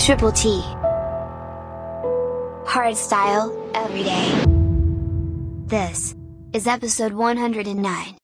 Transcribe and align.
Triple 0.00 0.32
T. 0.32 0.62
Hard 2.66 2.96
style, 2.96 3.52
every 3.74 4.02
day. 4.02 4.44
This 5.66 6.14
is 6.54 6.66
episode 6.66 7.12
109. 7.12 8.19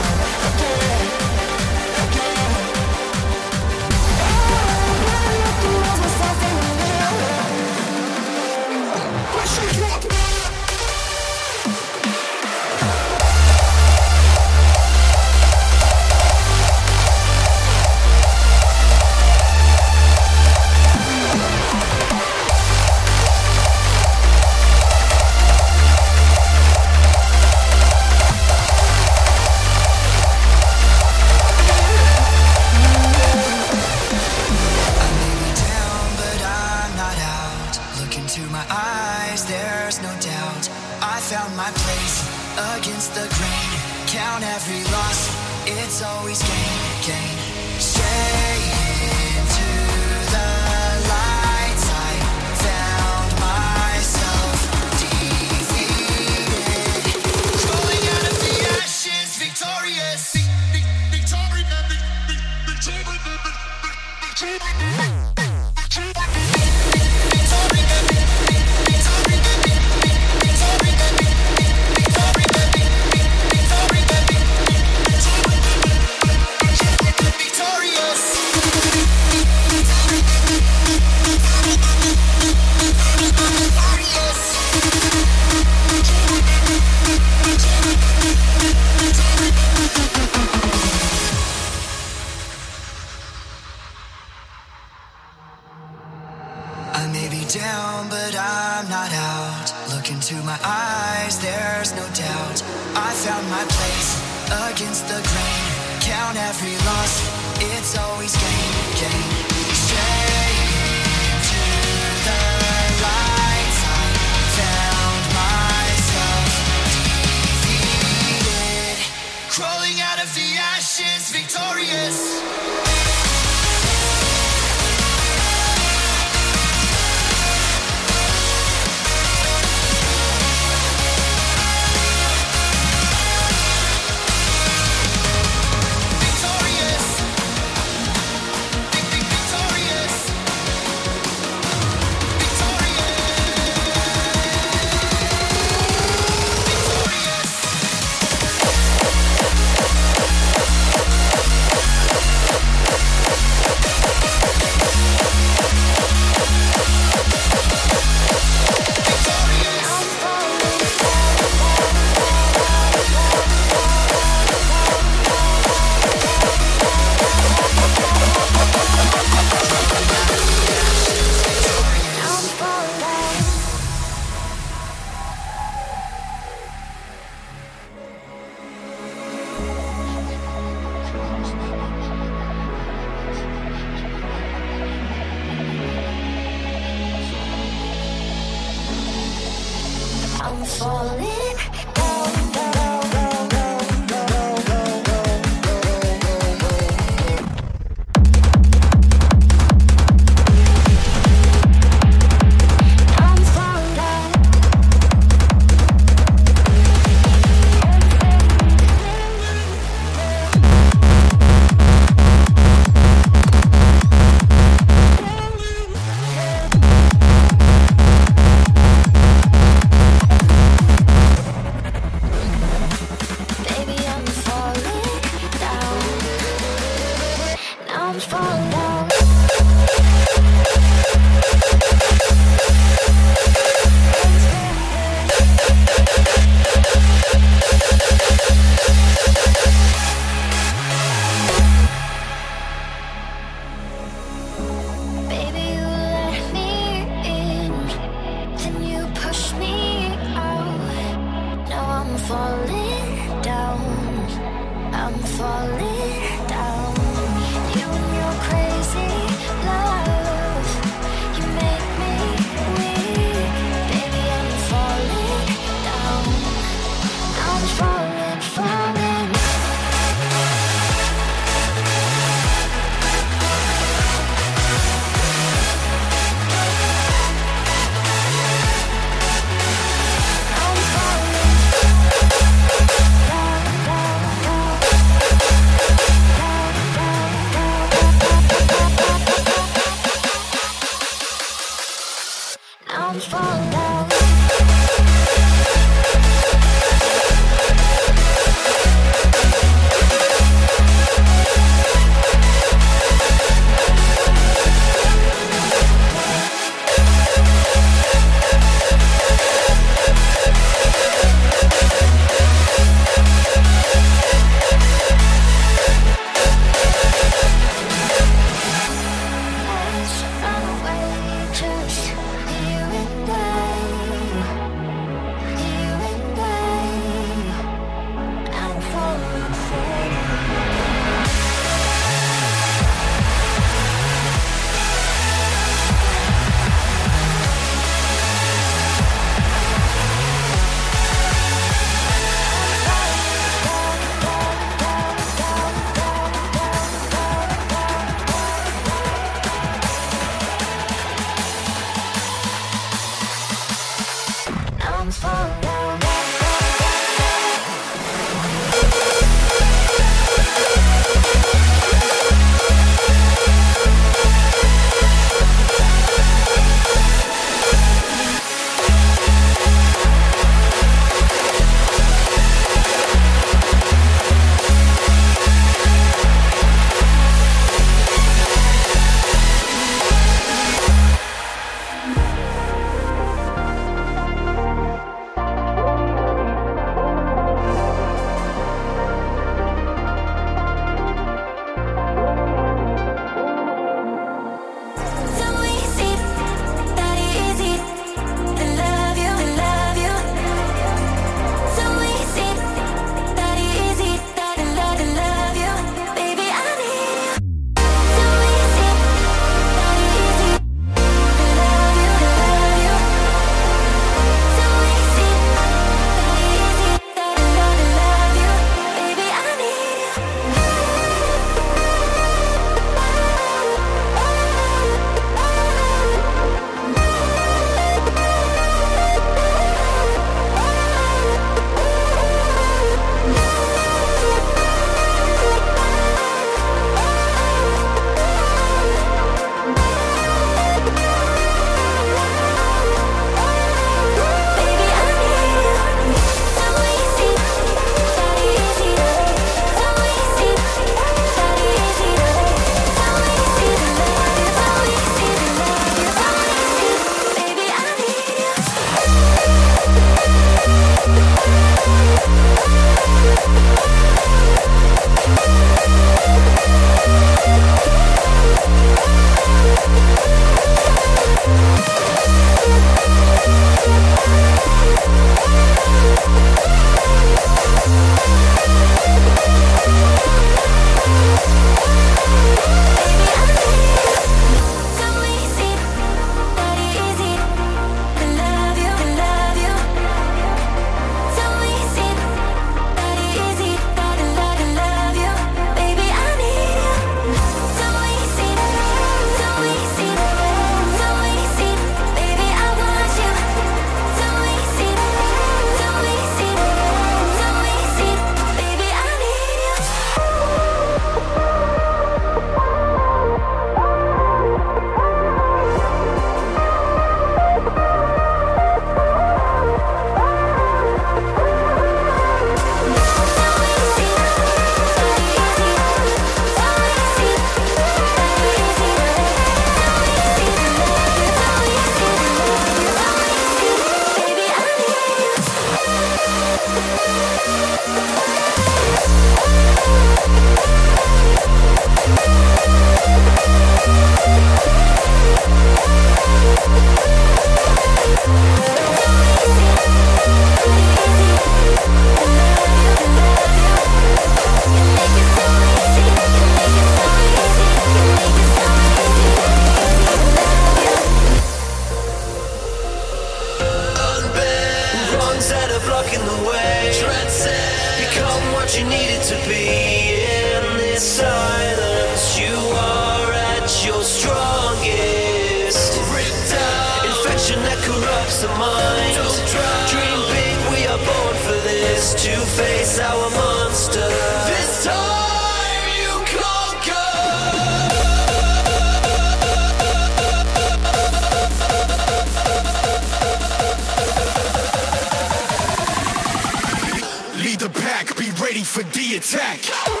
For 598.71 598.83
the 598.83 599.17
attack. 599.17 600.00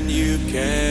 And 0.00 0.10
you 0.10 0.38
can't 0.50 0.89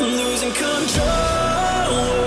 losing 0.00 0.52
control. 0.52 2.23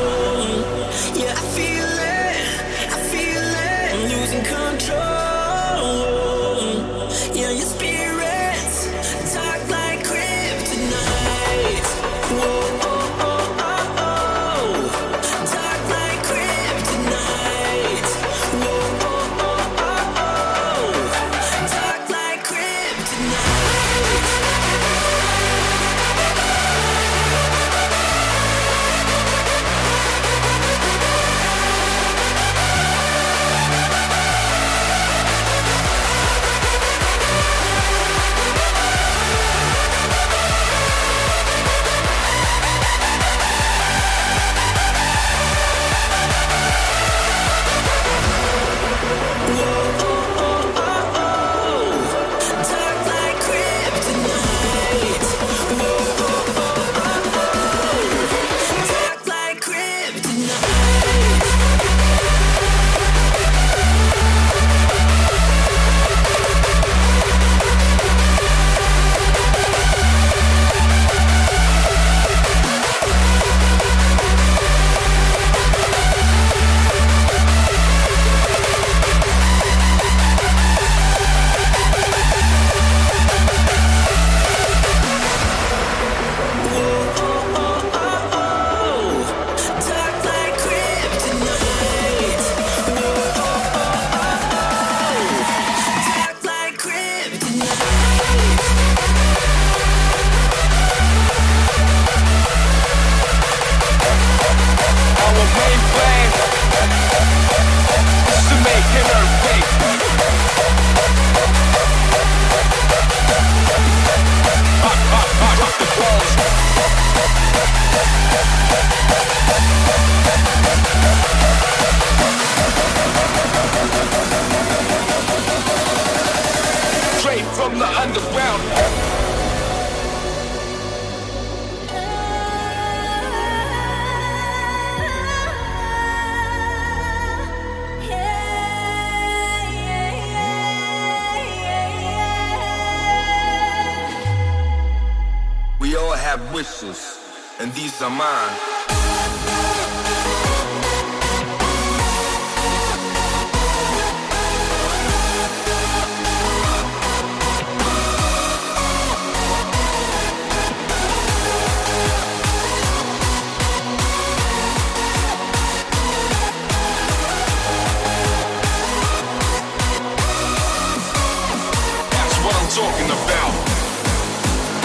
talking 172.77 173.09
about. 173.09 173.53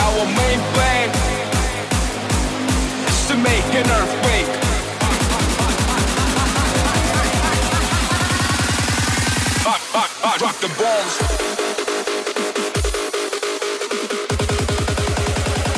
Our 0.01 0.25
main 0.25 0.61
plan 0.73 1.11
is 3.07 3.27
to 3.29 3.37
make 3.37 3.69
an 3.75 3.87
earthquake. 3.91 4.49
Drop 10.39 10.57
the 10.61 10.69
bombs. 10.81 11.15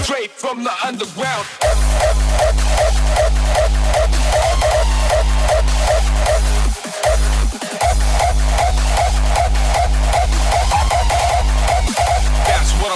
Straight 0.04 0.30
from 0.30 0.62
the 0.62 0.72
underground. 0.86 1.93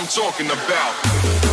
talking 0.09 0.47
about. 0.47 1.48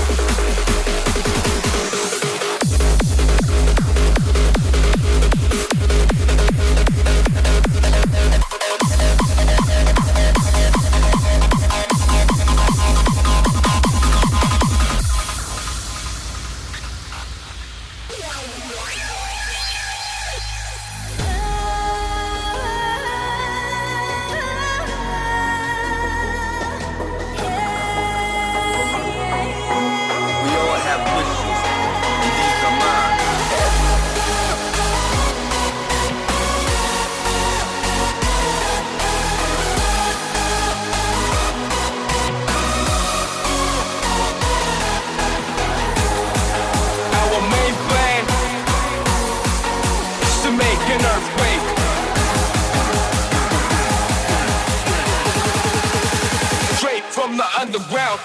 from 57.25 57.37
the 57.37 57.59
underground. 57.59 58.19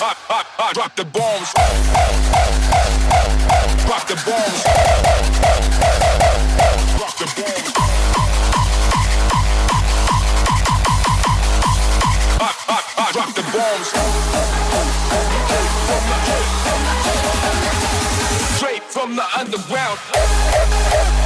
I, 0.00 0.16
I, 0.28 0.44
I 0.58 0.72
drop 0.72 0.96
the 0.96 1.04
bombs. 1.04 1.52
Drop 3.86 4.08
the 4.08 4.16
bombs. 4.26 5.31
underground. 19.42 21.21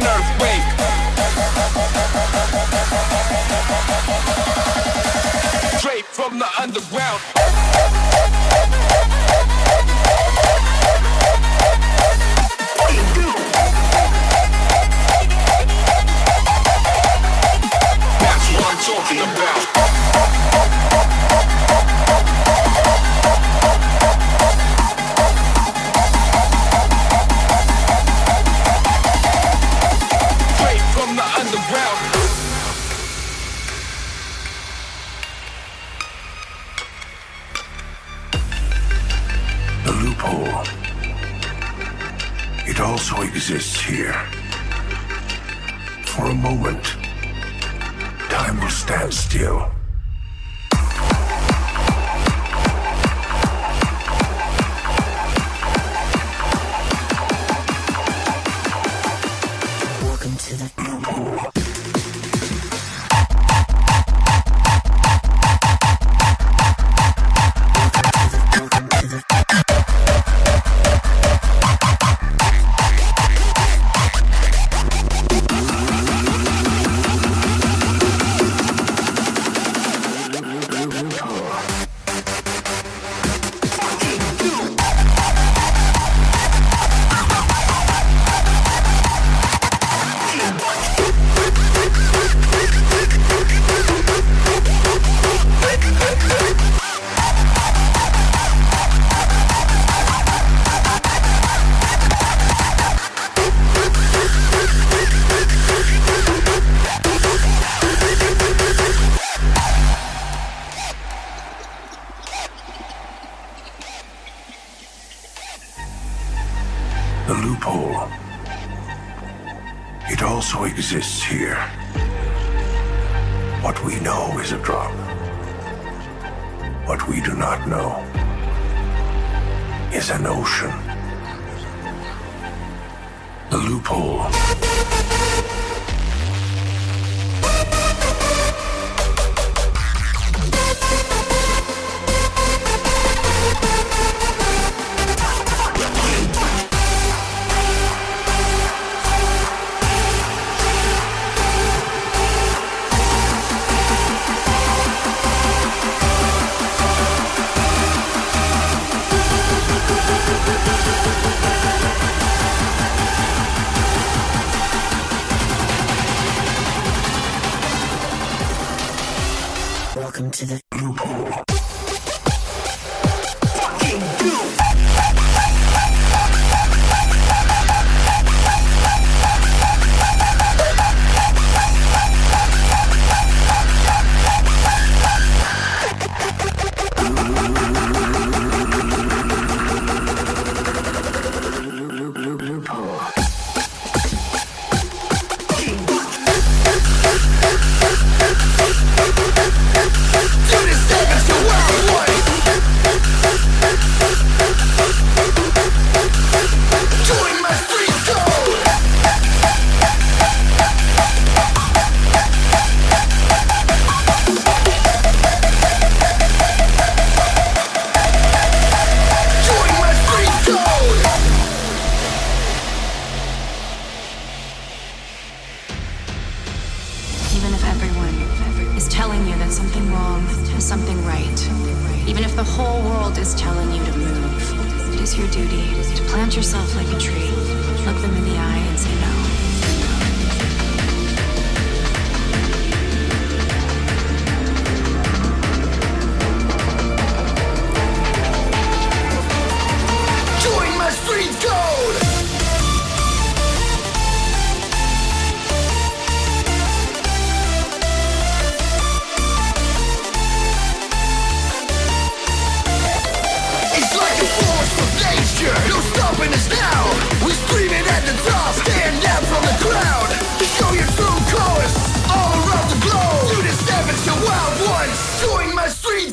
an 0.00 0.06
earthquake. 0.06 0.66
Straight 5.78 6.06
from 6.06 6.38
the 6.38 6.46
underground. 6.58 7.39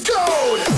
Code. 0.05 0.76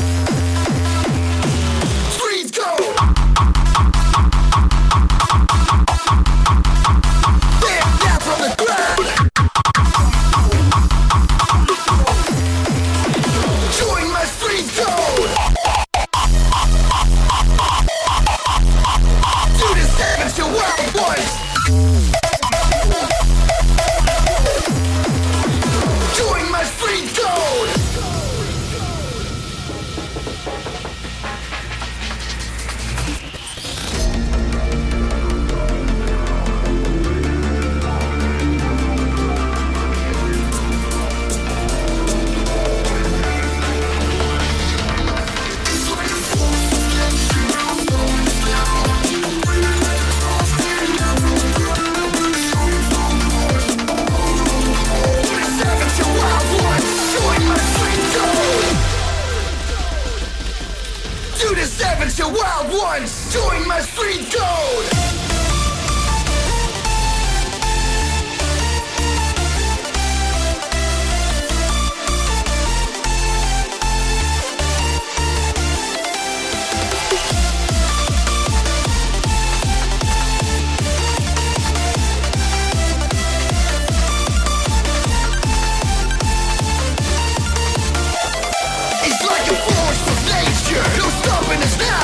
Stopping 91.67 91.98